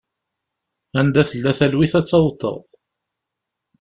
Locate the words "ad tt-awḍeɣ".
1.99-2.57